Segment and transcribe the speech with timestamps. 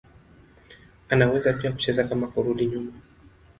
[1.09, 2.91] Anaweza pia kucheza kama kurudi nyuma.